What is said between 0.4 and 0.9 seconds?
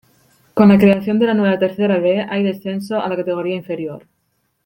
Con la